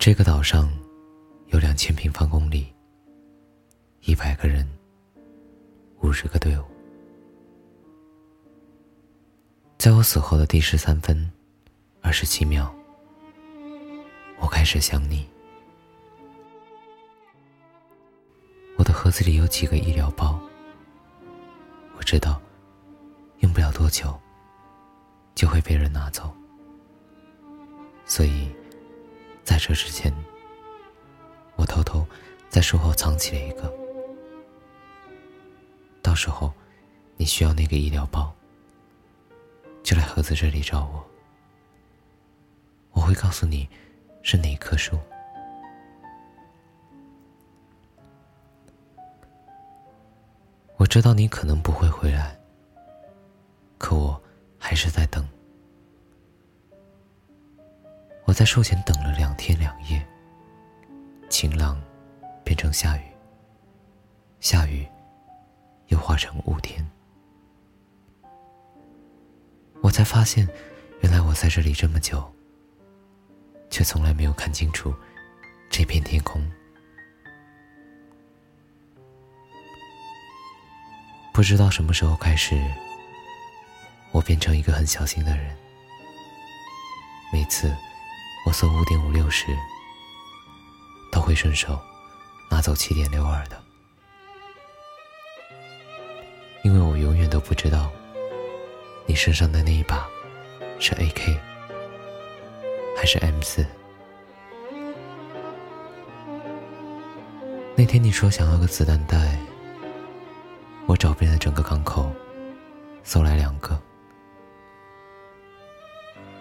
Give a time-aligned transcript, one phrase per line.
[0.00, 0.66] 这个岛上
[1.48, 2.72] 有两千平方公里，
[4.00, 4.66] 一百个人，
[6.00, 6.64] 五十个队伍。
[9.76, 11.30] 在我死后的第十三分
[12.00, 12.74] 二十七秒，
[14.38, 15.28] 我开始想你。
[18.78, 20.40] 我的盒子里有几个医疗包，
[21.98, 22.40] 我知道
[23.40, 24.18] 用不了多久
[25.34, 26.34] 就会被人拿走，
[28.06, 28.48] 所以。
[29.60, 30.10] 这之前，
[31.54, 32.04] 我偷偷
[32.48, 33.70] 在书后藏起了一个。
[36.00, 36.50] 到时候，
[37.18, 38.34] 你需要那个医疗包，
[39.82, 41.06] 就来盒子这里找我。
[42.92, 43.68] 我会告诉你，
[44.22, 44.98] 是哪棵树。
[50.78, 52.34] 我知道你可能不会回来，
[53.76, 54.20] 可我
[54.58, 55.28] 还是在等。
[58.30, 60.00] 我在树前等了两天两夜，
[61.28, 61.82] 晴朗
[62.44, 63.02] 变成下雨，
[64.38, 64.86] 下雨
[65.88, 66.88] 又化成雾天。
[69.80, 70.48] 我才发现，
[71.00, 72.32] 原来我在这里这么久，
[73.68, 74.94] 却从来没有看清楚
[75.68, 76.40] 这片天空。
[81.32, 82.56] 不知道什么时候开始，
[84.12, 85.52] 我变成一个很小心的人，
[87.32, 87.74] 每次。
[88.50, 89.56] 我搜五点五六时，
[91.12, 91.78] 都会顺手
[92.50, 93.56] 拿走七点六二的，
[96.64, 97.88] 因为我永远都不知道
[99.06, 100.04] 你身上的那一把
[100.80, 101.38] 是 AK
[102.96, 103.64] 还是 M 四。
[107.76, 109.38] 那天你说想要个子弹袋，
[110.86, 112.10] 我找遍了整个港口，
[113.04, 113.80] 搜来两个。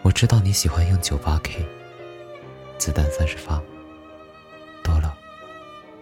[0.00, 1.77] 我知道你喜欢用九八 K。
[2.78, 3.60] 子弹三十发，
[4.84, 5.16] 多了，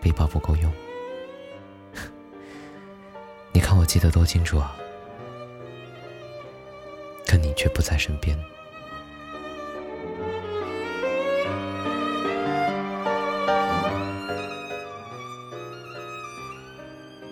[0.01, 0.71] 背包不够用。
[3.51, 4.77] 你看我记得多清楚啊，
[7.27, 8.39] 可你却不在身边。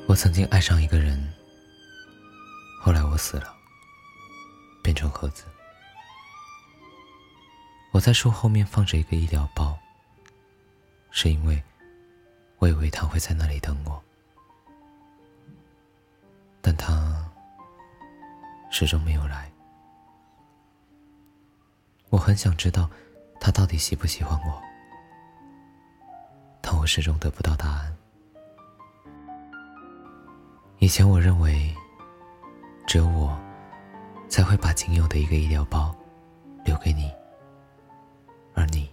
[0.06, 1.22] 我曾经爱上一个人，
[2.80, 3.54] 后来我死了，
[4.82, 5.44] 变成盒子。
[7.94, 9.78] 我在树后面放着一个医疗包，
[11.12, 11.62] 是因为
[12.58, 14.02] 我以为他会在那里等我，
[16.60, 17.24] 但他
[18.68, 19.48] 始终没有来。
[22.10, 22.90] 我很想知道
[23.38, 24.60] 他到底喜不喜欢我，
[26.60, 27.96] 但我始终得不到答案。
[30.80, 31.72] 以前我认为，
[32.88, 33.40] 只有我
[34.28, 35.94] 才会把仅有的一个医疗包
[36.64, 37.08] 留给你。
[38.54, 38.88] 而你，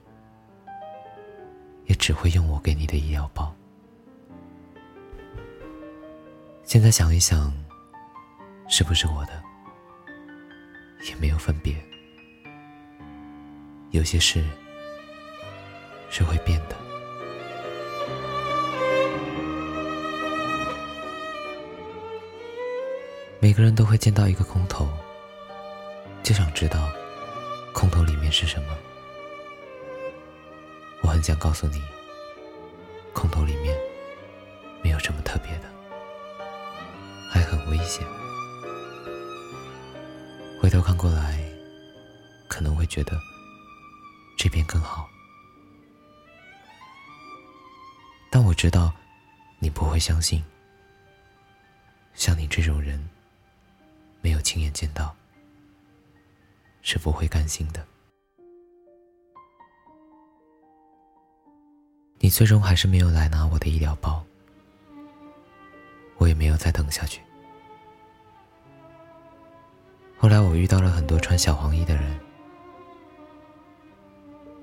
[1.86, 3.54] 也只会用我给你的医药包。
[6.64, 7.54] 现在想一想，
[8.68, 9.42] 是不是我的，
[11.08, 11.76] 也没有分别。
[13.92, 14.44] 有些事
[16.10, 16.76] 是会变的。
[23.40, 24.88] 每个人都会见到一个空头，
[26.24, 26.90] 就想知道
[27.74, 28.78] 空头里面是什么。
[31.12, 31.84] 很想告诉你，
[33.14, 33.78] 空投里面
[34.82, 35.68] 没有什么特别的，
[37.30, 38.02] 还很危险。
[40.62, 41.44] 回头看过来，
[42.48, 43.20] 可能会觉得
[44.38, 45.10] 这边更好，
[48.30, 48.94] 但我知道
[49.60, 50.42] 你不会相信。
[52.14, 53.10] 像你这种人，
[54.22, 55.14] 没有亲眼见到，
[56.82, 57.86] 是不会甘心的。
[62.32, 64.24] 最终还是没有来拿我的医疗包，
[66.18, 67.22] 我也没有再等下去。
[70.18, 72.18] 后来我遇到了很多穿小黄衣的人，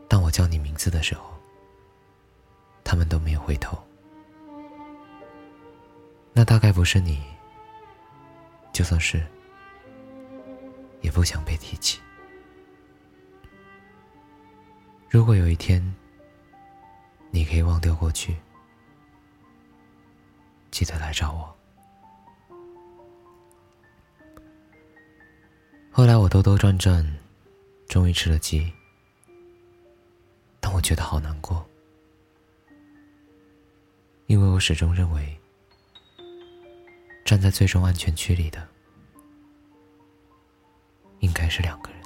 [0.08, 1.34] 当我叫你名字的时候，
[2.82, 3.78] 他们都没有回头。
[6.32, 7.22] 那大概不是你，
[8.72, 9.22] 就算是，
[11.02, 12.00] 也不想被提起。
[15.10, 15.82] 如果有一天，
[17.30, 18.36] 你可以忘掉过去，
[20.70, 21.56] 记得来找我。
[25.90, 27.04] 后来我兜兜转转，
[27.88, 28.72] 终于吃了鸡，
[30.60, 31.68] 但我觉得好难过，
[34.26, 35.36] 因为我始终认为，
[37.24, 38.68] 站在最终安全区里的，
[41.18, 41.97] 应该是两个人。